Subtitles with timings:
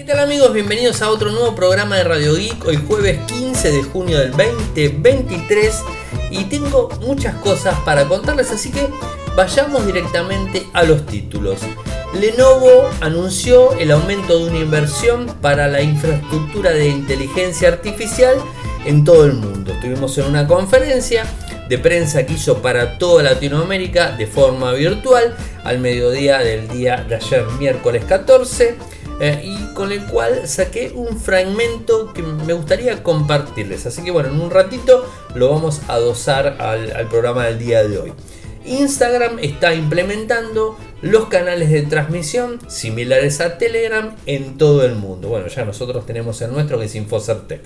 [0.00, 0.54] ¿Qué tal amigos?
[0.54, 5.82] Bienvenidos a otro nuevo programa de Radio Geek, hoy jueves 15 de junio del 2023
[6.30, 8.88] y tengo muchas cosas para contarles, así que
[9.36, 11.60] vayamos directamente a los títulos.
[12.18, 18.36] Lenovo anunció el aumento de una inversión para la infraestructura de inteligencia artificial
[18.86, 19.70] en todo el mundo.
[19.70, 21.26] Estuvimos en una conferencia
[21.68, 27.16] de prensa que hizo para toda Latinoamérica de forma virtual al mediodía del día de
[27.16, 28.78] ayer, miércoles 14.
[29.20, 33.84] Eh, y con el cual saqué un fragmento que me gustaría compartirles.
[33.84, 37.86] Así que bueno, en un ratito lo vamos a dosar al, al programa del día
[37.86, 38.12] de hoy.
[38.64, 45.28] Instagram está implementando los canales de transmisión similares a Telegram en todo el mundo.
[45.28, 47.60] Bueno, ya nosotros tenemos el nuestro que es Infocertec.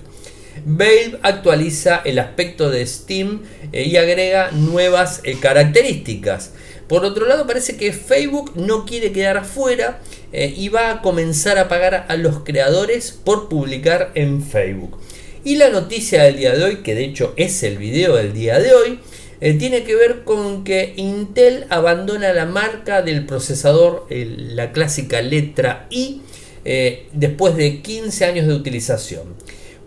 [0.67, 6.53] Valve actualiza el aspecto de Steam eh, y agrega nuevas eh, características.
[6.89, 10.01] Por otro lado, parece que Facebook no quiere quedar afuera
[10.33, 14.99] eh, y va a comenzar a pagar a los creadores por publicar en Facebook.
[15.45, 18.59] Y la noticia del día de hoy, que de hecho es el video del día
[18.59, 19.01] de hoy,
[19.59, 26.23] tiene que ver con que Intel abandona la marca del procesador, la clásica letra I,
[27.13, 29.35] después de 15 años de utilización.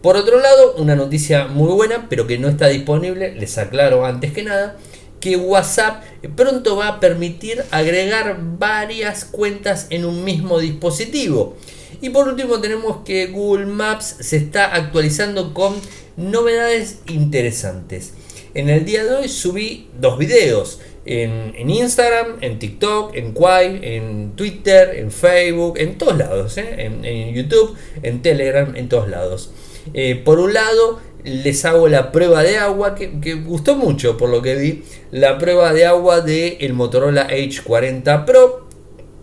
[0.02, 4.32] Por otro lado, una noticia muy buena, pero que no está disponible, les aclaro antes
[4.32, 4.78] que nada,
[5.20, 6.04] que WhatsApp
[6.36, 11.58] pronto va a permitir agregar varias cuentas en un mismo dispositivo.
[12.00, 15.74] Y por último tenemos que Google Maps se está actualizando con
[16.16, 18.14] novedades interesantes.
[18.54, 24.34] En el día de hoy subí dos videos en, Instagram, en TikTok, en Quai, en
[24.36, 26.86] Twitter, en Facebook, en todos lados, ¿eh?
[26.86, 29.52] en YouTube, en Telegram, en todos lados.
[29.94, 34.42] Eh, por un lado, les hago la prueba de agua, que, gustó mucho por lo
[34.42, 38.68] que vi, la prueba de agua del el Motorola H40 Pro.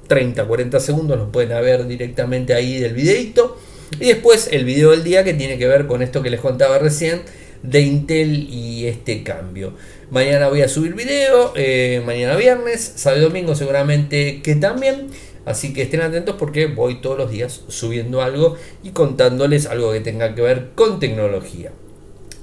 [0.09, 3.57] 30-40 segundos, lo pueden ver directamente ahí del videito.
[4.01, 6.79] Y después el video del día que tiene que ver con esto que les contaba
[6.79, 7.23] recién
[7.63, 9.75] de Intel y este cambio.
[10.11, 15.09] Mañana voy a subir video, eh, mañana viernes, sábado y domingo seguramente que también.
[15.47, 20.01] Así que estén atentos porque voy todos los días subiendo algo y contándoles algo que
[20.01, 21.73] tenga que ver con tecnología.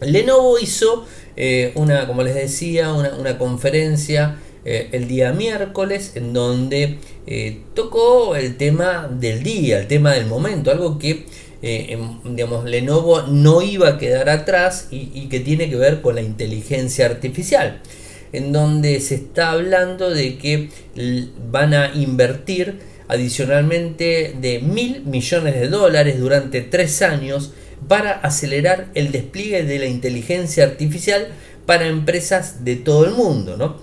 [0.01, 7.00] Lenovo hizo eh, una, como les decía, una, conferencia eh, el día miércoles en donde
[7.28, 11.25] eh, tocó el tema del día, el tema del momento, algo que
[12.23, 17.06] digamos, Lenovo no iba a quedar atrás y que tiene que ver con la inteligencia
[17.06, 17.83] artificial
[18.34, 20.69] en donde se está hablando de que
[21.52, 27.52] van a invertir adicionalmente de mil millones de dólares durante tres años
[27.88, 31.28] para acelerar el despliegue de la inteligencia artificial
[31.66, 33.58] para empresas de todo el mundo.
[33.58, 33.78] ¿no?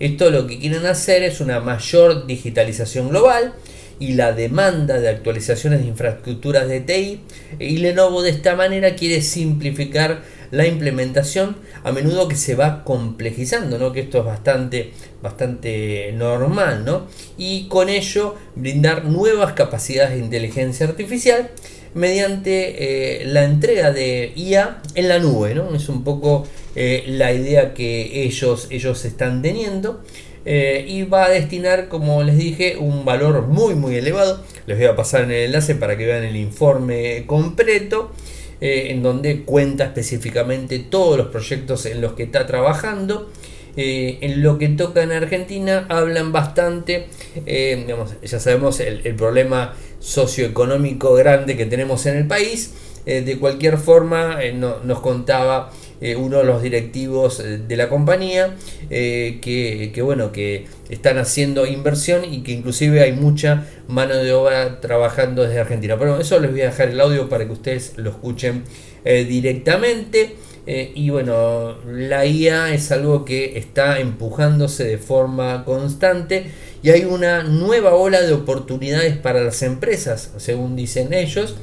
[0.00, 3.54] Esto lo que quieren hacer es una mayor digitalización global
[3.98, 7.20] y la demanda de actualizaciones de infraestructuras de TI
[7.58, 13.78] y Lenovo de esta manera quiere simplificar la implementación a menudo que se va complejizando,
[13.78, 13.92] ¿no?
[13.92, 17.06] que esto es bastante, bastante normal, ¿no?
[17.36, 21.50] y con ello brindar nuevas capacidades de inteligencia artificial
[21.94, 25.54] mediante eh, la entrega de IA en la nube.
[25.54, 25.74] ¿no?
[25.74, 30.02] Es un poco eh, la idea que ellos, ellos están teniendo.
[30.46, 34.44] Eh, y va a destinar, como les dije, un valor muy muy elevado.
[34.66, 38.12] Les voy a pasar en el enlace para que vean el informe completo.
[38.60, 43.30] Eh, en donde cuenta específicamente todos los proyectos en los que está trabajando.
[43.76, 47.08] Eh, en lo que toca en Argentina hablan bastante,
[47.44, 47.92] eh,
[48.22, 52.74] ya sabemos el, problema socioeconómico grande que tenemos en el país.
[53.04, 58.56] de cualquier forma, nos contaba eh, uno de los directivos eh, de la compañía
[58.90, 64.80] eh, que, bueno que están haciendo inversión y que inclusive hay mucha mano de obra
[64.80, 65.96] trabajando desde Argentina.
[65.98, 68.64] Pero eso les voy a dejar el audio para que ustedes lo escuchen
[69.04, 70.36] directamente.
[70.66, 76.46] Y bueno la IA es algo que está empujándose de forma constante
[76.82, 81.54] y hay una nueva ola de oportunidades para las empresas según dicen ellos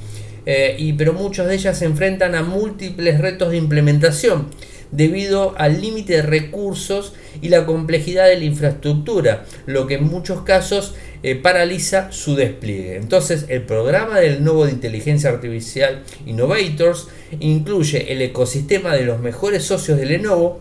[0.46, 4.48] eh, y, pero muchas de ellas se enfrentan a múltiples retos de implementación
[4.92, 10.42] debido al límite de recursos y la complejidad de la infraestructura, lo que en muchos
[10.42, 12.98] casos eh, paraliza su despliegue.
[12.98, 17.08] Entonces, el programa del nuevo de inteligencia artificial Innovators
[17.40, 20.60] incluye el ecosistema de los mejores socios de Lenovo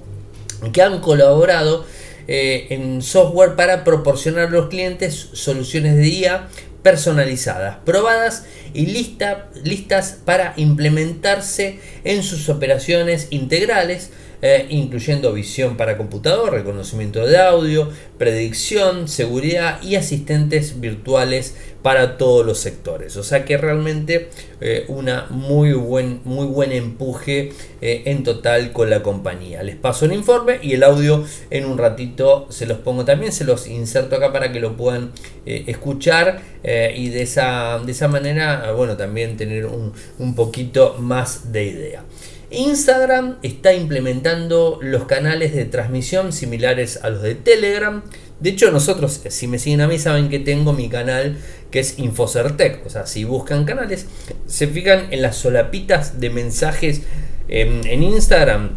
[0.73, 1.85] que han colaborado
[2.29, 6.49] eh, en software para proporcionar a los clientes soluciones de IA
[6.83, 14.11] personalizadas, probadas y listas para implementarse en sus operaciones integrales,
[14.43, 22.47] eh, incluyendo visión para computador, reconocimiento de audio, predicción, seguridad y asistentes virtuales para todos
[22.47, 23.19] los sectores.
[23.19, 24.31] O sea que realmente
[24.63, 27.53] eh, una muy buen, muy buen empuje
[27.83, 29.63] eh, en total con la compañía.
[29.63, 33.45] Les paso el informe y el audio en un ratito se los pongo también, se
[33.45, 35.13] los inserto acá para que lo puedan
[35.45, 41.65] escuchar y de esa, de esa manera, bueno, también tener un, un poquito más de
[41.65, 42.05] idea.
[42.51, 48.03] Instagram está implementando los canales de transmisión similares a los de Telegram.
[48.41, 51.37] De hecho, nosotros, si me siguen a mí, saben que tengo mi canal
[51.71, 52.85] que es Infocertec.
[52.85, 54.07] O sea, si buscan canales,
[54.47, 57.03] se fijan en las solapitas de mensajes
[57.49, 58.71] en, Instagram.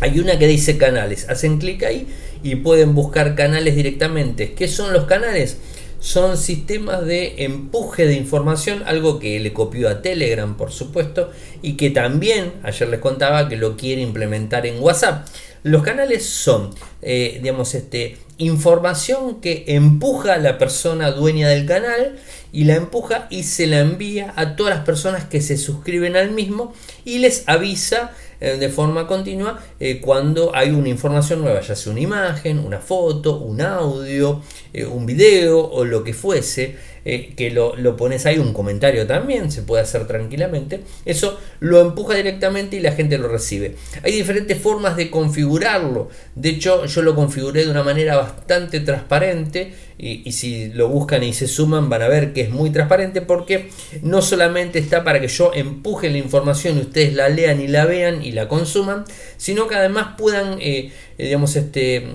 [0.00, 1.28] Hay una que dice canales.
[1.28, 2.06] Hacen clic ahí
[2.44, 4.52] y pueden buscar canales directamente.
[4.52, 5.56] ¿Qué son los canales?
[6.00, 11.30] Son sistemas de empuje de información, algo que le copió a Telegram, por supuesto,
[11.62, 15.26] y que también ayer les contaba que lo quiere implementar en WhatsApp.
[15.64, 16.70] Los canales son,
[17.02, 22.16] eh, digamos, este, información que empuja a la persona dueña del canal
[22.52, 26.30] y la empuja y se la envía a todas las personas que se suscriben al
[26.30, 26.72] mismo
[27.04, 31.90] y les avisa eh, de forma continua eh, cuando hay una información nueva, ya sea
[31.90, 34.40] una imagen, una foto, un audio,
[34.72, 36.76] eh, un video o lo que fuese,
[37.08, 42.14] que lo, lo, pones ahí, un comentario también, se puede hacer tranquilamente, eso lo empuja
[42.14, 43.76] directamente y la gente lo recibe.
[44.02, 49.72] Hay diferentes formas de configurarlo, de hecho yo lo configuré de una manera bastante transparente
[49.98, 53.68] y, si lo buscan y se suman van a ver que es muy transparente porque
[54.02, 57.84] no solamente está para que yo empuje la información y ustedes la lean y la
[57.84, 59.04] vean y la consuman,
[59.36, 62.06] sino que además puedan, eh, eh, digamos, este,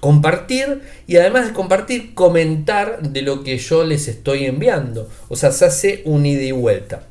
[0.00, 5.08] compartir y además de compartir, comentar de lo que yo les estoy enviando.
[5.28, 7.02] O sea, se hace un ida y vuelta.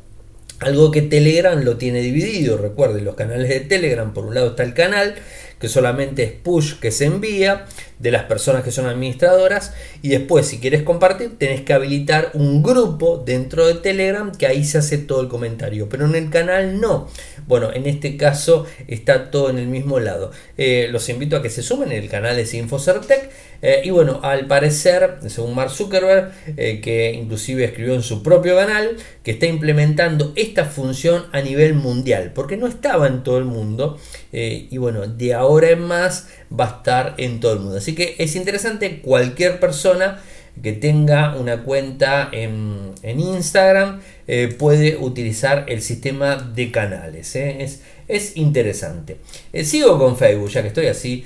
[0.59, 2.57] Algo que Telegram lo tiene dividido.
[2.57, 5.15] Recuerden, los canales de Telegram, por un lado está el canal
[5.59, 7.65] que solamente es push que se envía
[7.99, 9.73] de las personas que son administradoras.
[10.01, 14.63] Y después si quieres compartir tenés que habilitar un grupo dentro de Telegram que ahí
[14.63, 15.87] se hace todo el comentario.
[15.89, 17.07] Pero en el canal no.
[17.47, 20.31] Bueno en este caso está todo en el mismo lado.
[20.57, 23.29] Eh, los invito a que se sumen el canal es Infocertec
[23.67, 28.55] eh, y bueno al parecer según Mark Zuckerberg eh, que inclusive escribió en su propio
[28.55, 33.45] canal que está implementando esta función a nivel mundial porque no estaba en todo el
[33.45, 33.99] mundo
[34.31, 37.77] y bueno de ahora en más va a estar en todo el mundo.
[37.77, 40.21] Así que es interesante cualquier persona
[40.61, 47.35] que tenga una cuenta en, Instagram eh, puede utilizar el sistema de canales.
[47.35, 47.63] ¿eh?
[47.63, 49.17] Es, es, interesante.
[49.53, 51.25] Eh, sigo con Facebook, ya que estoy así.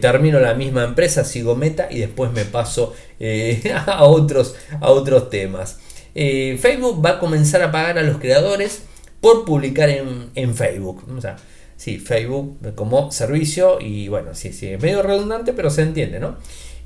[0.00, 2.94] termino la misma empresa, sigo Meta y después me paso
[3.86, 5.80] a, otros, a otros temas.
[6.14, 8.82] Facebook va a comenzar a pagar a los creadores
[9.20, 11.04] por publicar en, en Facebook.
[11.14, 11.36] O sea,
[11.76, 16.36] Sí, Facebook como servicio y bueno, sí, sí, es medio redundante, pero se entiende, ¿no?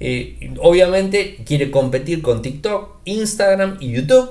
[0.01, 4.31] Eh, obviamente quiere competir con TikTok, Instagram y YouTube.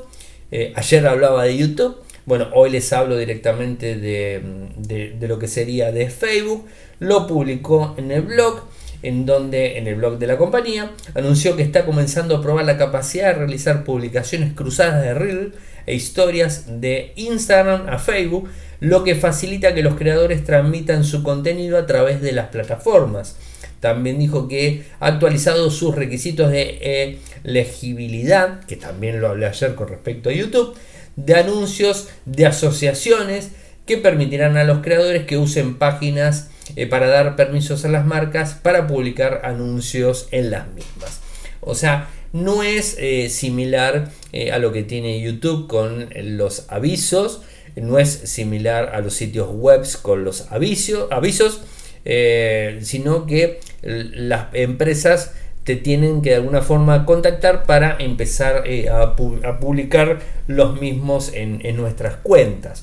[0.52, 1.98] Eh, ayer hablaba de YouTube.
[2.26, 4.42] Bueno, hoy les hablo directamente de,
[4.78, 6.66] de, lo que sería de Facebook.
[7.00, 8.66] Lo publicó en el blog,
[9.02, 12.78] en donde, en el blog de la compañía, anunció que está comenzando a probar la
[12.78, 15.54] capacidad de realizar publicaciones cruzadas de Reel
[15.86, 18.50] e historias de Instagram a Facebook
[18.80, 23.36] lo que facilita que los creadores transmitan su contenido a través de las plataformas.
[23.80, 29.88] También dijo que ha actualizado sus requisitos de elegibilidad, que también lo hablé ayer con
[29.88, 30.76] respecto a YouTube,
[31.16, 33.50] de anuncios de asociaciones
[33.86, 38.54] que permitirán a los creadores que usen páginas eh, para dar permisos a las marcas
[38.54, 41.20] para publicar anuncios en las mismas.
[41.62, 47.42] O sea, no es eh, similar eh, a lo que tiene YouTube con los avisos,
[47.76, 51.62] no es similar a los sitios web con los avisos,
[52.06, 58.90] eh, sino que las empresas te tienen que de alguna forma contactar para empezar eh,
[58.90, 62.82] a, publicar los mismos en, nuestras cuentas.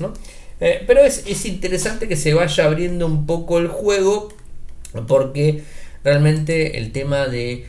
[0.61, 4.29] Eh, pero es, interesante que se vaya abriendo un poco el juego
[5.09, 5.63] porque
[6.05, 7.67] realmente el tema de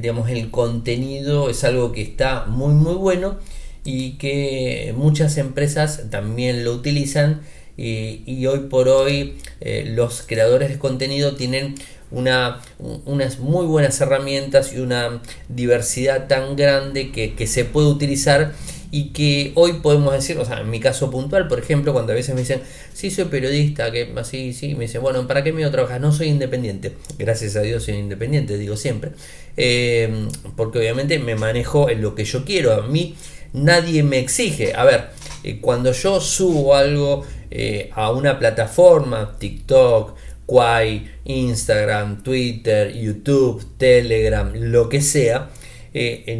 [0.00, 3.38] digamos el contenido es algo que está muy muy bueno
[3.84, 7.40] y que muchas empresas también lo utilizan
[7.80, 11.74] y, hoy por hoy eh, los creadores de contenido tienen
[12.10, 18.52] una, unas muy buenas herramientas y una diversidad tan grande que, se puede utilizar
[18.90, 22.16] y que hoy podemos decir, o sea, en mi caso puntual, por ejemplo, cuando a
[22.16, 22.60] veces me dicen,
[22.92, 26.00] sí, soy periodista, que así, sí, me dicen, bueno, ¿para qué me voy a trabajar?
[26.00, 26.94] No soy independiente.
[27.16, 29.12] Gracias a Dios soy independiente, digo siempre.
[29.56, 32.72] Eh, porque obviamente me manejo en lo que yo quiero.
[32.72, 33.14] A mí
[33.52, 34.74] nadie me exige.
[34.74, 35.10] A ver,
[35.44, 40.14] eh, cuando yo subo algo eh, a una plataforma, TikTok,
[40.46, 45.50] Quai, Instagram, Twitter, YouTube, Telegram, lo que sea,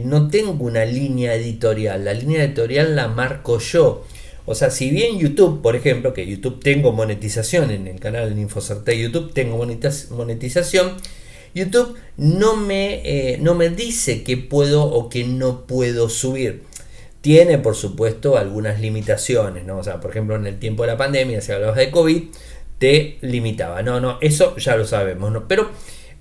[0.04, 4.04] no tengo una línea editorial, la línea editorial la marco yo.
[4.46, 8.40] O sea, si bien YouTube, por ejemplo, que YouTube tengo monetización en el canal de
[8.40, 10.96] Infocerte YouTube, tengo monetización,
[11.54, 16.64] YouTube no me, eh, no me dice que puedo o que no puedo subir.
[17.20, 19.78] Tiene, por supuesto, algunas limitaciones, ¿no?
[19.78, 22.22] O sea, por ejemplo, en el tiempo de la pandemia, si hablabas de COVID,
[22.78, 23.82] te limitaba.
[23.82, 25.46] No, no, eso ya lo sabemos, ¿no?
[25.46, 25.70] Pero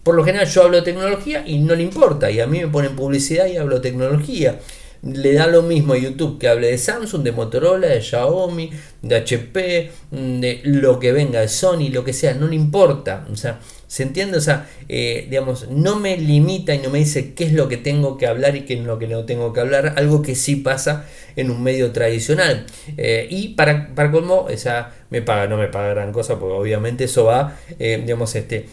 [0.03, 2.29] por lo general yo hablo de tecnología y no le importa.
[2.31, 4.59] Y a mí me ponen publicidad y hablo de tecnología
[5.01, 9.15] le da lo mismo a YouTube que hable de Samsung, de Motorola, de Xiaomi, de
[9.15, 13.25] HP, de lo que venga, de Sony, lo que sea, no le importa.
[13.31, 14.37] O sea, ¿se entiende?
[14.37, 17.75] O sea, eh, digamos, no me limita y no me dice qué es lo que
[17.75, 20.57] tengo que hablar y qué es lo que no tengo que hablar, algo que sí
[20.57, 22.67] pasa en un medio tradicional.
[22.97, 27.05] Eh, y para, para colmo, esa me paga, no me paga gran cosa, porque obviamente
[27.05, 28.67] eso va, eh, digamos, este,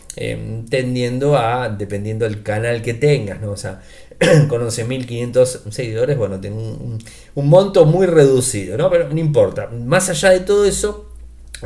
[0.68, 3.52] tendiendo a, dependiendo del canal que tengas, ¿no?
[3.52, 3.80] O sea,
[4.49, 6.99] con 11.500 seguidores, bueno, tengo un,
[7.49, 8.90] monto muy reducido, ¿no?
[8.90, 9.68] Pero no importa.
[9.68, 11.11] Más allá de todo eso,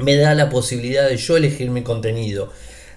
[0.00, 2.52] me da la posibilidad de yo elegir mi contenido,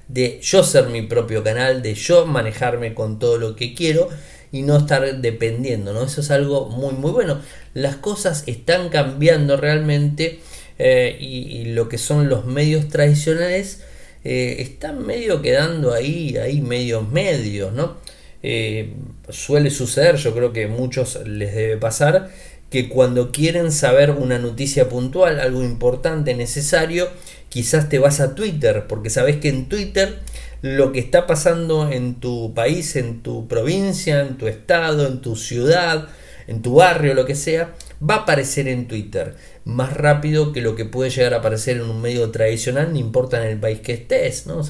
[0.08, 4.10] de yo ser mi propio canal, de yo manejarme con todo lo que quiero
[4.52, 6.04] y no estar dependiendo, ¿no?
[6.04, 7.42] Eso es algo muy, muy bueno.
[7.74, 10.40] Las cosas están cambiando realmente
[10.78, 13.82] eh, y, lo que son los medios tradicionales
[14.24, 17.98] eh, están medio quedando ahí, ahí medios medios, ¿no?
[18.44, 18.94] Eh,
[19.30, 22.30] suele suceder, yo creo que muchos les debe pasar,
[22.74, 27.08] que cuando quieren saber una noticia puntual, algo importante, necesario,
[27.48, 30.18] quizás te vas a Twitter, porque sabes que en Twitter
[30.64, 35.36] lo que está pasando en tu país, en tu provincia, en tu estado, en tu
[35.36, 36.08] ciudad,
[36.48, 40.76] en tu barrio, lo que sea, va a aparecer en Twitter más rápido que lo
[40.76, 43.94] que puede llegar a aparecer en un medio tradicional, no importa en el país que
[43.94, 44.62] estés, ¿no?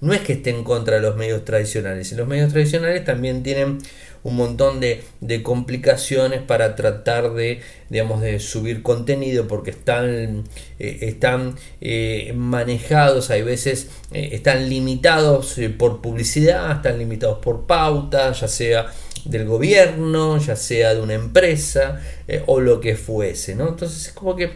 [0.00, 2.12] No es que esté en contra de los medios tradicionales.
[2.12, 3.78] Los medios tradicionales también tienen
[4.22, 5.02] un montón de,
[5.42, 10.44] complicaciones para tratar de, digamos, de subir contenido porque están,
[10.78, 18.32] eh, están eh, manejados, hay veces eh, están limitados por publicidad, están limitados por pauta,
[18.32, 18.86] ya sea
[19.24, 22.00] del gobierno, ya sea de una empresa
[22.46, 23.68] o lo que fuese, ¿no?
[23.68, 24.52] Entonces es como que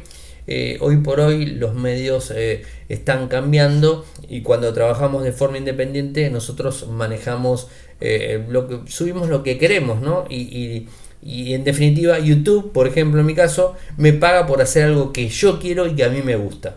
[0.47, 6.29] eh, hoy por hoy los medios eh, están cambiando y cuando trabajamos de forma independiente
[6.31, 7.69] nosotros manejamos
[8.01, 10.25] eh, lo subimos lo que queremos ¿no?
[10.29, 10.87] y,
[11.27, 15.59] en definitiva YouTube por ejemplo en mi caso me paga por hacer algo que yo
[15.59, 16.77] quiero y que a mí me gusta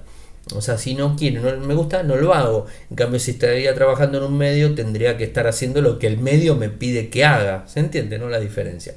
[0.55, 2.67] o sea, si no quiero, no me gusta, no lo hago.
[2.89, 6.19] En cambio, si estaría trabajando en un medio, tendría que estar haciendo lo que el
[6.19, 7.67] medio me pide que haga.
[7.67, 8.29] ¿Se entiende, no?
[8.29, 8.95] La diferencia.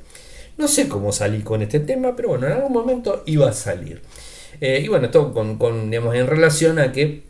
[0.58, 4.00] No sé cómo salí con este tema, pero bueno, en algún momento iba a salir.
[4.60, 7.22] Eh, y bueno, esto con, digamos, en relación a que,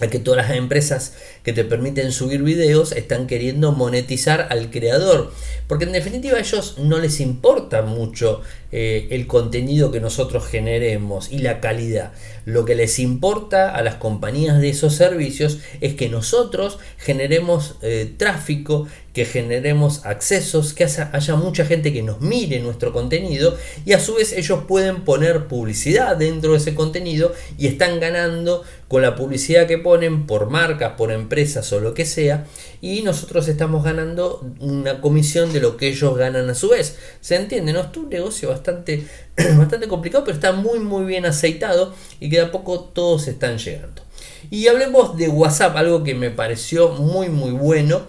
[0.00, 5.32] a que todas las empresas que te permiten subir videos están queriendo monetizar al creador.
[5.66, 8.42] Porque en definitiva a ellos no les importa mucho
[8.72, 12.12] eh, el contenido que nosotros generemos y la calidad.
[12.44, 18.12] Lo que les importa a las compañías de esos servicios es que nosotros generemos eh,
[18.16, 24.00] tráfico, que generemos accesos, que haya, mucha gente que nos mire nuestro contenido y a
[24.00, 29.14] su vez ellos pueden poner publicidad dentro de ese contenido y están ganando con la
[29.14, 32.46] publicidad que ponen por marcas, por empresas o lo que sea
[32.80, 36.98] y nosotros estamos ganando una comisión de lo que ellos ganan a su vez.
[37.20, 37.72] ¿Se entiende?
[37.72, 37.82] ¿No?
[37.82, 39.06] Es un negocio bastante,
[39.56, 43.58] bastante complicado pero está muy muy bien aceitado y que de a poco todos están
[43.58, 44.02] llegando.
[44.50, 48.02] Y hablemos de WhatsApp, algo que me pareció muy muy bueno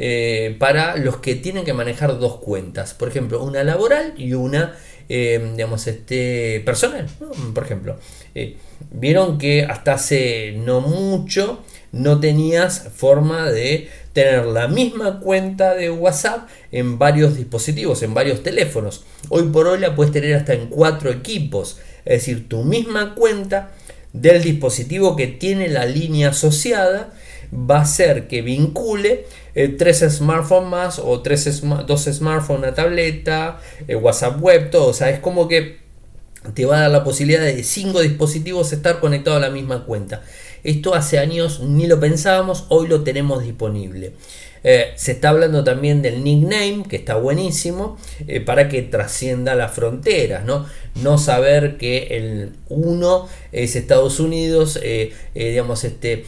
[0.00, 2.94] eh, para los que tienen que manejar dos cuentas.
[2.94, 4.76] Por ejemplo, una laboral y una,
[5.08, 7.06] eh, digamos, este, personal.
[7.54, 7.96] Por ejemplo,
[8.34, 8.56] eh,
[8.90, 11.62] vieron que hasta hace no mucho
[11.92, 18.42] no tenías forma de tener la misma cuenta de WhatsApp en varios dispositivos, en varios
[18.42, 19.04] teléfonos.
[19.28, 21.78] Hoy por hoy la puedes tener hasta en cuatro equipos.
[22.04, 23.72] Es decir, tu misma cuenta
[24.12, 27.12] del dispositivo que tiene la línea asociada
[27.52, 33.60] va a ser que vincule eh, tres smartphones más o tres dos smartphones, una tableta,
[33.86, 34.88] eh, WhatsApp web, todo.
[34.88, 35.78] O sea, es como que
[36.54, 40.22] te va a dar la posibilidad de cinco dispositivos estar conectados a la misma cuenta.
[40.64, 44.14] Esto hace años ni lo pensábamos, hoy lo tenemos disponible.
[44.64, 49.72] Eh, se está hablando también del nickname, que está buenísimo, eh, para que trascienda las
[49.72, 50.66] fronteras, ¿no?
[50.96, 56.24] No saber que el 1 es Estados Unidos, eh, digamos, este,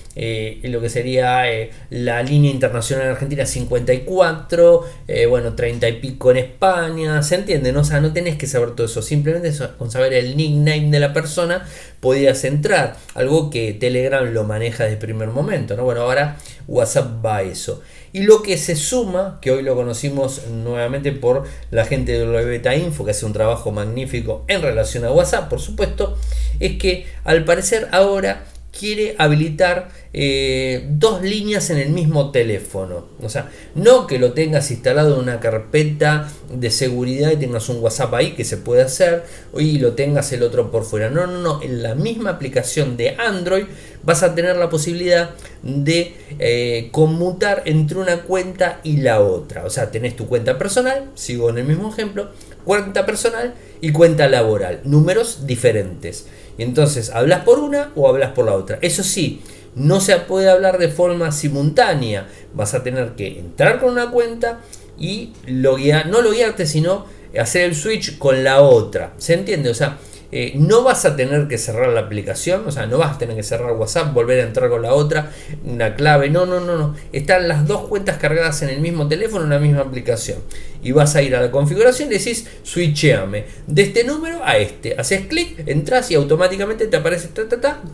[0.63, 1.45] lo que sería
[1.91, 4.85] la línea internacional en Argentina 54,
[5.29, 7.73] bueno, 30 y pico en España, ¿se entiende?
[7.73, 7.81] ¿no?
[7.81, 11.13] O sea, no tenés que saber todo eso, simplemente con saber el nickname de la
[11.13, 11.67] persona
[12.01, 15.85] podías entrar, algo que Telegram lo maneja desde el primer momento, ¿no?
[15.85, 17.83] Bueno, ahora WhatsApp va a eso.
[18.12, 22.75] Y lo que se suma, que hoy lo conocimos nuevamente por la gente de Beta
[22.75, 26.19] Info, que hace un trabajo magnífico en relación a WhatsApp, por supuesto,
[26.59, 28.45] es que al parecer ahora
[28.76, 33.07] quiere habilitar eh, dos líneas en el mismo teléfono.
[33.23, 37.81] O sea, no que lo tengas instalado en una carpeta de seguridad y tengas un
[37.81, 39.25] WhatsApp ahí que se puede hacer
[39.57, 41.11] y lo tengas el otro por fuera.
[41.11, 41.62] No, no, no.
[41.62, 43.64] En la misma aplicación de Android
[44.02, 45.31] vas a tener la posibilidad
[45.62, 49.64] de eh, conmutar entre una cuenta y la otra.
[49.64, 52.31] O sea, tenés tu cuenta personal, sigo en el mismo ejemplo,
[52.64, 54.81] cuenta personal y cuenta laboral.
[54.85, 56.26] Números diferentes.
[56.59, 58.79] Y entonces, ¿hablas por una o hablas por la otra?
[58.83, 59.40] Eso sí,
[59.75, 62.29] no se puede hablar de forma simultánea.
[62.55, 64.61] Vas a tener que entrar con una cuenta
[64.99, 67.07] y loguear, no loguearte, sino
[67.39, 69.15] hacer el switch con la otra.
[69.19, 69.71] ¿Se entiende?
[69.71, 69.99] O sea,
[70.33, 73.35] eh, no vas a tener que cerrar la aplicación, o sea, no vas a tener
[73.35, 75.33] que cerrar WhatsApp, volver a entrar con la otra,
[75.65, 76.95] una clave, no, no, no, no.
[77.13, 80.39] Están las dos cuentas cargadas en el mismo teléfono, en la misma aplicación.
[80.83, 84.95] Y vas a ir a la configuración y decís, switcheame de este número a este.
[84.97, 87.29] Haces clic, entras y automáticamente te aparece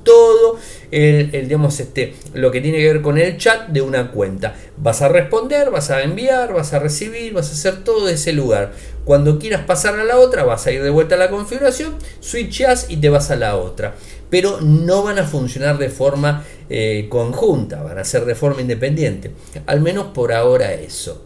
[0.05, 0.59] todo
[0.91, 4.55] el, digamos, este, lo que tiene que ver con el chat de una cuenta.
[4.77, 8.33] Vas a responder, vas a enviar, vas a recibir, vas a hacer todo de ese
[8.33, 8.73] lugar.
[9.07, 12.87] Cuando quieras pasar a la otra, vas a ir de vuelta a la configuración, switchas
[12.89, 13.95] y te vas a la otra.
[14.31, 19.31] Pero no van a funcionar de forma eh, conjunta, van a ser de forma independiente.
[19.67, 21.23] Al menos por ahora eso.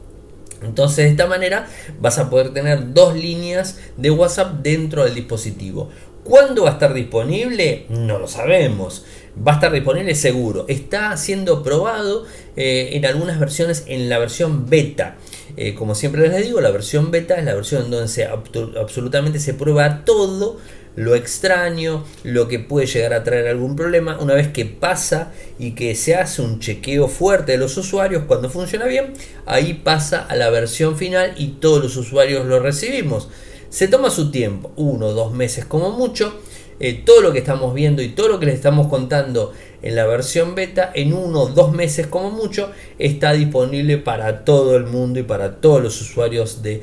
[0.62, 1.68] Entonces de esta manera
[1.98, 5.88] vas a poder tener dos líneas de WhatsApp dentro del dispositivo.
[6.22, 7.86] ¿Cuándo va a estar disponible?
[7.88, 9.06] No lo sabemos.
[9.46, 10.66] Va a estar disponible seguro.
[10.68, 15.16] Está siendo probado eh, en algunas versiones en la versión beta.
[15.56, 19.54] Eh, como siempre les digo, la versión beta es la versión donde se, absolutamente se
[19.54, 20.58] prueba todo
[20.96, 24.18] lo extraño, lo que puede llegar a traer algún problema.
[24.20, 28.50] Una vez que pasa y que se hace un chequeo fuerte de los usuarios cuando
[28.50, 29.14] funciona bien,
[29.46, 33.28] ahí pasa a la versión final y todos los usuarios lo recibimos.
[33.68, 36.40] Se toma su tiempo, uno o dos meses como mucho.
[36.82, 40.06] Eh, todo lo que estamos viendo y todo lo que les estamos contando en la
[40.06, 45.20] versión beta, en uno o dos meses como mucho, está disponible para todo el mundo
[45.20, 46.82] y para todos los usuarios de,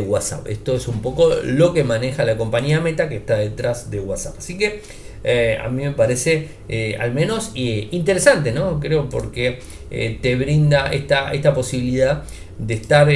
[0.00, 0.46] WhatsApp.
[0.46, 4.36] Esto es un poco lo que maneja la compañía Meta que está detrás de WhatsApp.
[4.38, 4.80] Así que
[5.24, 8.80] eh, a mí me parece eh, al menos interesante, ¿no?
[8.80, 9.58] Creo porque
[9.90, 12.22] te brinda esta, esta posibilidad
[12.58, 13.08] de estar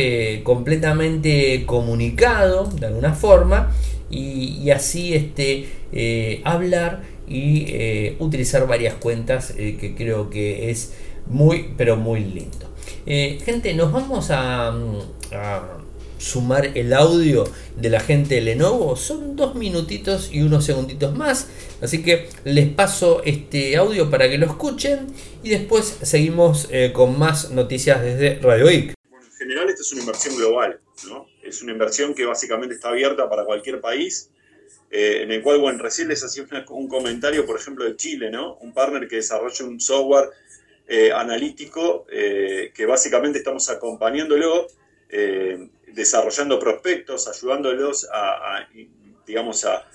[0.43, 3.73] completamente comunicado de alguna forma
[4.11, 10.95] y, así este, hablar y eh, utilizar varias cuentas eh, que creo que es
[11.27, 12.73] muy pero muy lindo.
[13.07, 14.69] Eh, gente nos vamos a,
[15.33, 15.79] a,
[16.19, 17.45] sumar el audio
[17.77, 18.97] de la gente de Lenovo.
[18.97, 21.47] Son dos minutitos y unos segunditos más
[21.81, 25.07] así que les paso este audio para que lo escuchen
[25.45, 30.37] y después seguimos con más noticias desde Radio IC en general esta es una inversión
[30.37, 31.28] global ¿no?
[31.49, 34.31] Es una inversión que básicamente está abierta para cualquier país
[34.91, 38.57] eh, en el cual, bueno, recién les hacía un comentario, por ejemplo, de Chile, ¿no?
[38.57, 40.31] Un partner que desarrolla un software
[40.87, 44.69] eh, analítico eh, que básicamente estamos acompañándolo,
[45.87, 48.67] desarrollando prospectos, ayudándolos a,
[49.27, 49.87] digamos, a,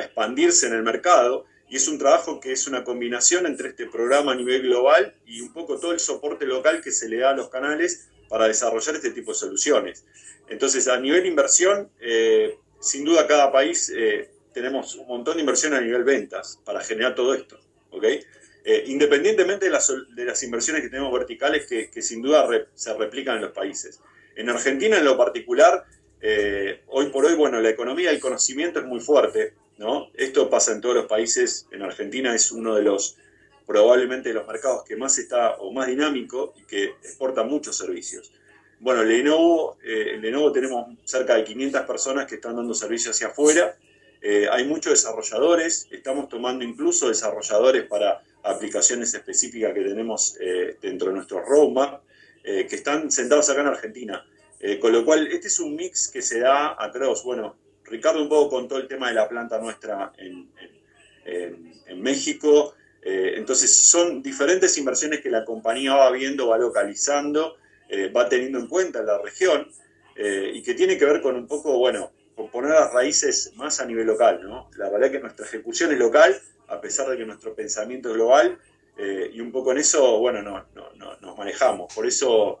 [0.00, 1.46] expandirse en el mercado.
[1.68, 5.40] Y es un trabajo que es una combinación entre este programa a nivel global y
[5.40, 8.94] un poco todo el soporte local que se le da a los canales para desarrollar
[8.94, 10.06] este tipo de soluciones.
[10.48, 11.90] Entonces, a nivel inversión,
[12.80, 13.92] sin duda cada país
[14.54, 17.60] tenemos un montón de inversión a nivel ventas para generar todo esto.
[18.64, 23.42] Eh, independientemente de las, inversiones que tenemos verticales que, que sin duda se replican en
[23.42, 24.00] los países.
[24.36, 25.84] En Argentina en lo particular,
[26.20, 30.10] eh, hoy por hoy, bueno, la economía del conocimiento es muy fuerte, ¿no?
[30.14, 33.16] Esto pasa en todos los países, en Argentina es uno de los,
[33.70, 38.32] probablemente de los mercados que más está o más dinámico y que exporta muchos servicios.
[38.80, 43.28] Bueno, Lenovo, eh, en Lenovo tenemos cerca de 500 personas que están dando servicios hacia
[43.28, 43.76] afuera,
[44.20, 51.10] eh, hay muchos desarrolladores, estamos tomando incluso desarrolladores para aplicaciones específicas que tenemos eh, dentro
[51.10, 52.02] de nuestro roadmap,
[52.42, 54.26] eh, que están sentados acá en Argentina.
[54.80, 57.22] con lo cual, este es un mix que se da a cross.
[57.22, 57.54] Bueno,
[57.84, 60.50] Ricardo un poco con todo el tema de la planta nuestra en
[62.02, 62.74] México.
[63.02, 67.56] Entonces, son diferentes inversiones que la compañía va viendo, va localizando,
[68.14, 69.68] va teniendo en cuenta en la región
[70.16, 72.12] y que tiene que ver con un poco, bueno,
[72.48, 74.70] poner las raíces más a nivel local, ¿no?
[74.76, 78.58] La verdad que nuestra ejecución es local, a pesar de que nuestro pensamiento es global,
[78.96, 81.92] eh, y un poco en eso, bueno, no, no, nos manejamos.
[81.94, 82.60] Por eso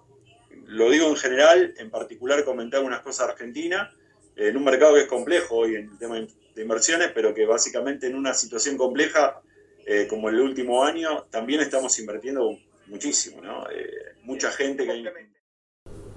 [0.66, 3.94] lo digo en general, en particular comentar unas cosas de Argentina,
[4.36, 8.06] en un mercado que es complejo hoy en el tema de inversiones, pero que básicamente
[8.06, 9.40] en una situación compleja
[9.86, 13.64] eh, como el último año, también estamos invirtiendo muchísimo, ¿no?
[13.70, 15.30] Eh, mucha gente que...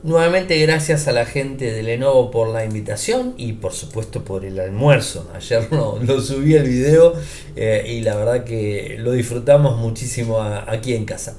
[0.03, 4.59] Nuevamente gracias a la gente de Lenovo por la invitación y por supuesto por el
[4.59, 5.31] almuerzo.
[5.33, 7.13] Ayer no, lo subí el video
[7.55, 11.37] eh, y la verdad que lo disfrutamos muchísimo aquí en casa.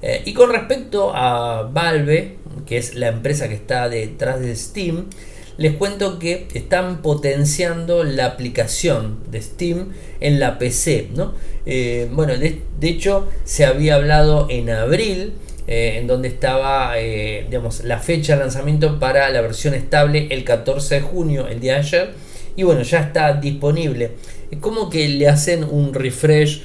[0.00, 5.10] Eh, y con respecto a Valve, que es la empresa que está detrás de Steam,
[5.58, 11.08] les cuento que están potenciando la aplicación de Steam en la PC.
[11.14, 11.34] ¿no?
[11.64, 15.34] Eh, bueno, de, hecho se había hablado en abril.
[15.68, 20.94] Eh, en donde estaba digamos, la fecha de lanzamiento para la versión estable el 14
[20.94, 22.10] de junio, el día de ayer.
[22.54, 24.12] Y bueno, ya está disponible.
[24.60, 26.62] Como que le hacen un refresh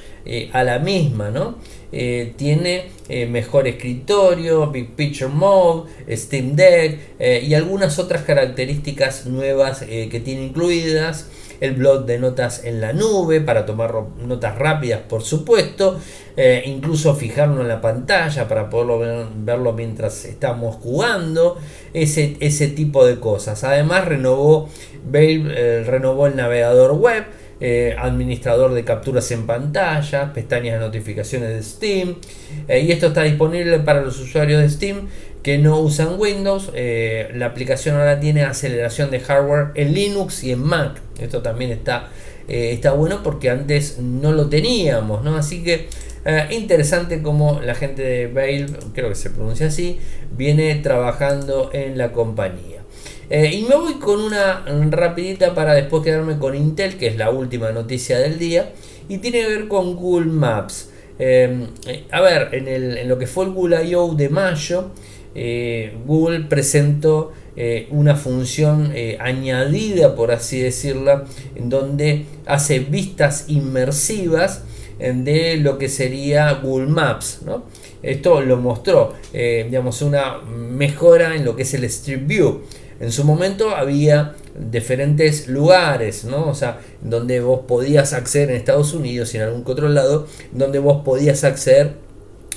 [0.53, 1.57] a la misma, ¿no?
[1.93, 9.25] Eh, tiene eh, mejor escritorio, Big Picture Mode, Steam Deck eh, y algunas otras características
[9.25, 11.29] nuevas que tiene incluidas.
[11.59, 15.99] El blog de notas en la nube para tomar notas rápidas, por supuesto.
[16.65, 21.59] incluso fijarlo en la pantalla para poderlo verlo mientras estamos jugando.
[21.93, 23.63] Ese, ese tipo de cosas.
[23.63, 24.69] Además, renovó,
[25.11, 27.25] renovó el navegador web
[27.63, 32.15] eh, administrador de capturas en pantalla, pestañas de notificaciones de Steam.
[32.67, 35.09] Eh, y esto está disponible para los usuarios de Steam
[35.43, 36.71] que no usan Windows.
[36.73, 40.99] Eh, la aplicación ahora tiene aceleración de hardware en Linux y en Mac.
[41.19, 42.09] Esto también está,
[42.47, 45.35] está bueno porque antes no lo teníamos, ¿no?
[45.37, 45.87] Así que
[46.49, 49.99] interesante como la gente de Valve, creo que se pronuncia así,
[50.35, 52.80] viene trabajando en la compañía.
[53.33, 57.29] Eh, y me voy con una rapidita para después quedarme con Intel, que es la
[57.29, 58.73] última noticia del día,
[59.07, 60.89] y tiene que ver con Google Maps.
[61.17, 64.15] Em, eh, a ver, en, lo que fue el Google I.O.
[64.15, 64.91] de mayo,
[65.33, 67.31] eh, Google presentó
[67.91, 74.63] una función añadida, por así decirla, en donde hace vistas inmersivas
[74.97, 77.41] de lo que sería Google Maps.
[78.01, 82.61] Esto lo mostró, digamos, una mejora en lo que es el Street View.
[83.01, 86.47] En su momento había diferentes lugares, ¿no?
[86.47, 90.77] O sea, donde vos podías acceder en Estados Unidos y en algún otro lado, donde
[90.77, 91.95] vos podías acceder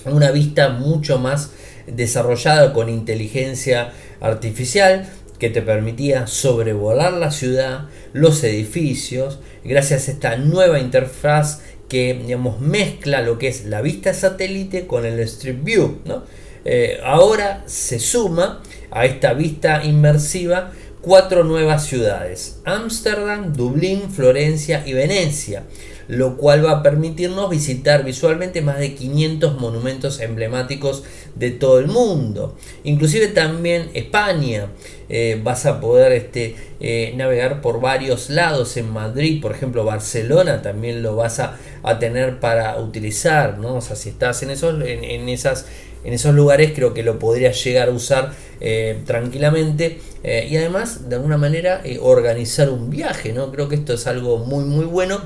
[0.04, 1.52] a una vista mucho más
[1.86, 10.36] desarrollada con inteligencia artificial que te permitía sobrevolar la ciudad, los edificios, gracias a esta
[10.36, 16.00] nueva interfaz que digamos, mezcla lo que es la vista satélite con el Street View.
[16.04, 16.24] ¿no?
[16.66, 18.62] Eh, ahora se suma
[18.94, 25.64] a esta vista inmersiva cuatro nuevas ciudades, Ámsterdam, Dublín, Florencia y Venecia,
[26.08, 31.02] lo cual va a permitirnos visitar visualmente más de 500 monumentos emblemáticos
[31.34, 34.68] de todo el mundo, inclusive también España.
[35.10, 40.62] Eh, vas a poder este, eh, navegar por varios lados en Madrid, por ejemplo Barcelona
[40.62, 41.58] también lo vas a,
[42.00, 43.74] tener para utilizar, ¿no?
[43.74, 45.66] O sea, si estás en, esos, en esas
[46.04, 51.08] en esos lugares creo que lo podrías llegar a usar eh, tranquilamente eh, y además
[51.08, 54.84] de alguna manera eh, organizar un viaje no creo que esto es algo muy muy
[54.84, 55.20] bueno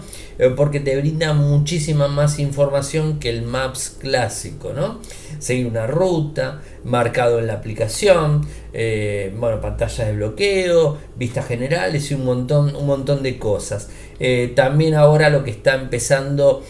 [0.56, 5.00] porque te brinda muchísima más información que el maps clásico no
[5.40, 8.46] seguir una ruta marcado en la aplicación
[9.36, 13.88] bueno pantalla de bloqueo vistas generales y un montón un montón de cosas.
[14.54, 16.64] También ahora lo que está empezando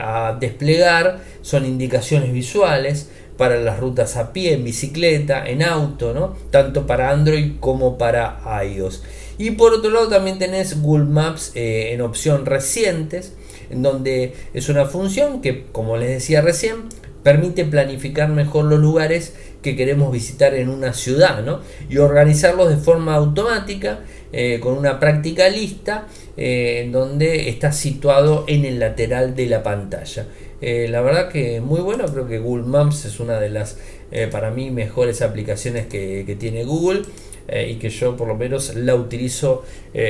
[0.00, 3.10] a desplegar son indicaciones visuales
[3.40, 6.36] para las rutas a pie, en bicicleta, en auto, ¿no?
[6.50, 9.02] Tanto para Android como para iOS.
[9.38, 13.32] Y por otro lado también tenés Google Maps eh, en opción recientes,
[13.70, 16.90] en donde es una función que, como les decía recién,
[17.22, 21.60] permite planificar mejor los lugares que queremos visitar en una ciudad ¿no?
[21.88, 24.00] y organizarlos de forma automática
[24.32, 30.26] eh, con una práctica lista eh, donde está situado en el lateral de la pantalla.
[30.60, 33.78] Eh, la verdad que muy bueno, creo que Google Maps es una de las
[34.12, 37.02] eh, para mí mejores aplicaciones que, tiene Google
[37.48, 39.64] eh, y que yo por lo menos la utilizo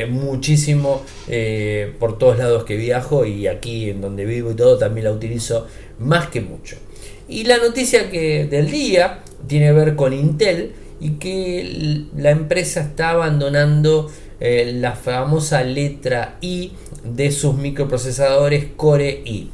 [0.08, 1.02] muchísimo
[1.98, 5.66] por todos lados que viajo y aquí en donde vivo y todo también la utilizo
[5.98, 6.76] más que mucho.
[7.28, 12.80] Y la noticia que del día tiene que ver con Intel y que la empresa
[12.80, 14.10] está abandonando
[14.40, 16.72] la famosa letra I
[17.04, 19.50] de sus microprocesadores Core I.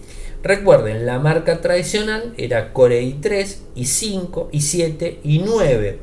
[0.47, 5.99] Recuerden, la marca tradicional era Core i3, i5, i7 y 9.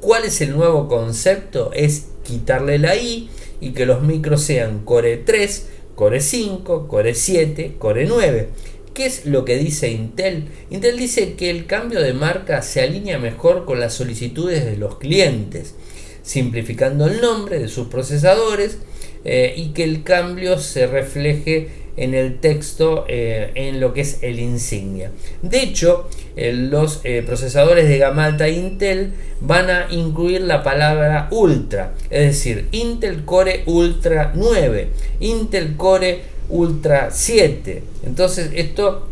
[0.00, 1.72] ¿Cuál es el nuevo concepto?
[1.72, 3.28] Es quitarle la i
[3.60, 8.48] y que los micros sean Core 3, Core 5, Core 7, Core 9.
[8.94, 10.44] ¿Qué es lo que dice Intel?
[10.70, 14.98] Intel dice que el cambio de marca se alinea mejor con las solicitudes de los
[14.98, 15.74] clientes,
[16.22, 18.78] simplificando el nombre de sus procesadores
[19.24, 25.10] y que el cambio se refleje en el texto en lo que es el insignia.
[25.42, 32.22] De hecho, los procesadores de gama alta Intel van a incluir la palabra ultra, es
[32.22, 34.88] decir, Intel Core Ultra 9,
[35.20, 37.82] Intel Core Ultra 7.
[38.04, 39.08] Entonces esto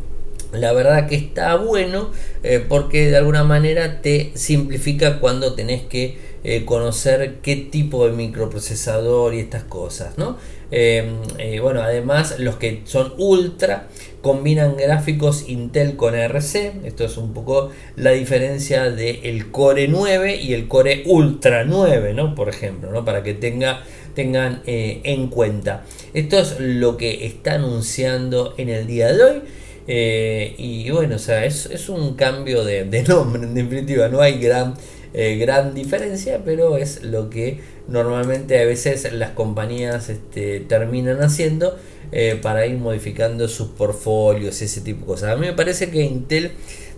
[0.52, 2.10] la verdad que está bueno
[2.42, 8.12] eh, porque de alguna manera te simplifica cuando tenés que eh, conocer qué tipo de
[8.12, 10.36] microprocesador y estas cosas, ¿no?
[10.70, 13.88] Em, eh, bueno, además los que son ultra
[14.20, 16.72] combinan gráficos Intel con RC.
[16.84, 22.14] Esto es un poco la diferencia del el Core 9 y el Core Ultra 9,
[22.14, 22.34] ¿no?
[22.34, 23.04] Por ejemplo, ¿no?
[23.04, 23.82] Para que tenga
[24.14, 25.84] tengan en cuenta.
[26.14, 29.42] Esto es lo que está anunciando en el día de hoy.
[29.88, 34.74] Eh, y bueno, o sea, es, un cambio de, nombre, en definitiva, no hay gran,
[35.14, 41.76] eh, gran diferencia, pero es lo que normalmente a veces las compañías este, terminan haciendo
[42.12, 45.32] eh, para ir modificando sus portfolios, ese tipo de cosas.
[45.32, 46.52] A mí me parece que Intel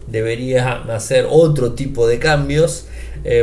[0.07, 2.87] debería hacer otro tipo de cambios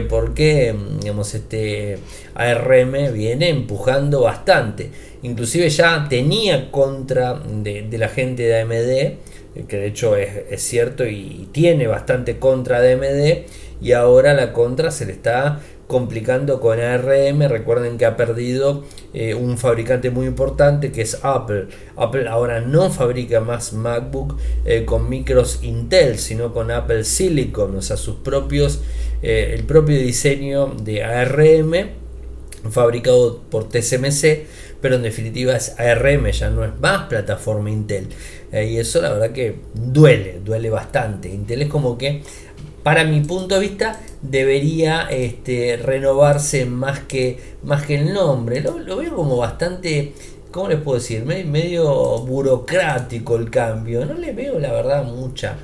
[0.09, 1.99] porque digamos, este
[2.33, 4.89] ARM viene empujando bastante
[5.21, 11.47] inclusive ya tenía contra de la gente de AMD que de hecho es, cierto y
[11.51, 17.47] tiene bastante contra de AMD y ahora la contra se le está complicando con ARM.
[17.47, 21.67] Recuerden que ha perdido eh, un fabricante muy importante que es Apple.
[21.95, 27.81] Apple ahora no fabrica más MacBook eh, con micros Intel, sino con Apple Silicon, o
[27.81, 28.81] sea, sus propios,
[29.21, 31.73] eh, el propio diseño de ARM
[32.69, 34.47] fabricado por TSMC
[34.85, 38.07] pero en definitiva es ARM, ya no es más plataforma Intel.
[38.51, 41.27] Y eso la verdad que duele, duele bastante.
[41.27, 42.21] Intel es como que,
[42.85, 48.61] para mi punto de vista, debería este, renovarse más que, más que el nombre.
[48.61, 50.13] Lo, lo veo como bastante...
[50.51, 51.25] ¿Cómo les puedo decir?
[51.25, 54.05] Medio burocrático el cambio.
[54.05, 55.57] No le veo la verdad mucha,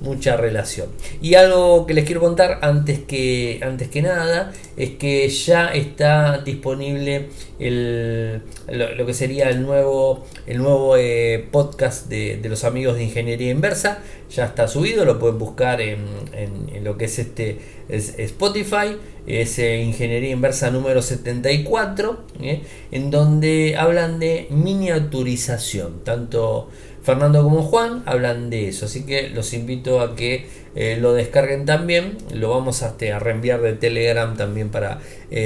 [0.00, 0.88] mucha relación.
[1.20, 6.38] Y algo que les quiero contar antes que, antes que nada es que ya está
[6.38, 13.04] disponible el, lo, que sería el nuevo, el nuevo eh, podcast de, los amigos de
[13.04, 14.02] Ingeniería Inversa.
[14.30, 17.58] Ya está subido, lo pueden buscar en, en, lo que es este
[17.88, 18.96] Spotify.
[19.26, 26.70] Es eh, Ingeniería Inversa número 74, eh, en donde hablan de miniaturización, tanto
[27.02, 31.66] Fernando como Juan hablan de eso, así que los invito a que eh, lo descarguen
[31.66, 32.16] también.
[32.32, 35.00] Lo vamos a, este, a reenviar de Telegram también para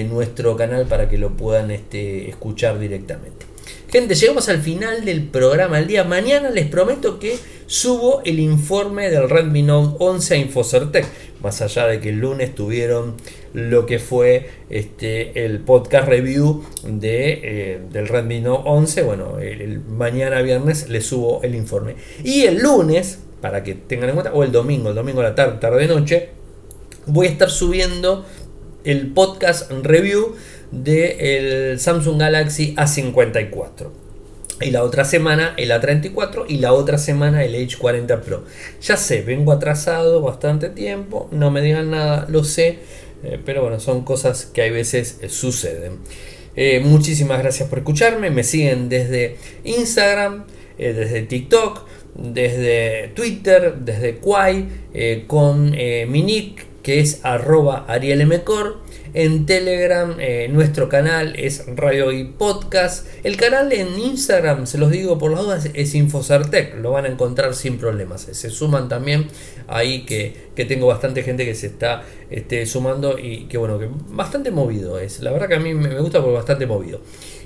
[0.08, 3.51] nuestro canal para que lo puedan este, escuchar directamente.
[3.92, 6.02] Gente, llegamos al final del programa el día.
[6.02, 11.04] Mañana les prometo que subo el informe del Redmi Note 11 a Infocertec.
[11.42, 13.16] Más allá de que el lunes tuvieron
[13.52, 19.02] lo que fue este, el podcast review de, eh, del Redmi Note 11.
[19.02, 21.96] Bueno, el, mañana viernes les subo el informe.
[22.24, 25.34] Y el lunes, para que tengan en cuenta, o el domingo, el domingo a la
[25.34, 26.30] tarde, tarde noche,
[27.04, 28.24] voy a estar subiendo
[28.84, 30.34] el podcast review
[30.72, 33.90] del Samsung Galaxy A54.
[34.60, 38.44] Y la otra semana el A34 y la otra semana el H40 Pro.
[38.80, 42.78] Ya sé, vengo atrasado bastante tiempo, no me digan nada, lo sé,
[43.24, 45.98] eh, pero bueno, son cosas que hay veces eh, suceden.
[46.54, 50.44] Eh, muchísimas gracias por escucharme, me siguen desde Instagram,
[50.78, 54.68] desde TikTok, desde Twitter, desde Quai,
[55.26, 58.80] con mi nick que es arroba arielmcor
[59.14, 63.06] en Telegram, eh, nuestro canal es Radio y Podcast.
[63.24, 66.76] El canal en Instagram, se los digo por las dudas, es Infocertec.
[66.80, 68.22] Lo van a encontrar sin problemas.
[68.22, 69.26] Se suman también
[69.68, 74.50] ahí que, tengo bastante gente que se está este, sumando y que bueno, que bastante
[74.50, 75.20] movido es.
[75.20, 77.00] La verdad que a mí me gusta porque bastante movido.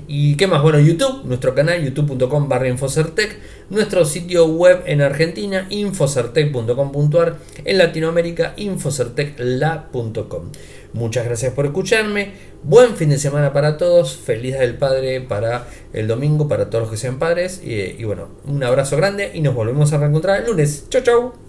[0.07, 0.62] ¿Y qué más?
[0.62, 3.38] Bueno, YouTube, nuestro canal, youtube.com barra Infocertec.
[3.70, 7.38] Nuestro sitio web en Argentina, infocertec.com.ar.
[7.64, 10.52] En Latinoamérica, infocertecla.com.
[10.96, 12.32] Muchas gracias por escucharme.
[12.62, 14.16] Buen fin de semana para todos.
[14.16, 17.61] Feliz del Padre para el domingo, para todos los que sean padres.
[17.62, 20.87] Y, y bueno, un abrazo grande y nos volvemos a reencontrar el lunes.
[20.88, 21.32] Chau, chau.